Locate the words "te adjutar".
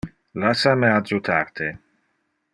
0.89-1.71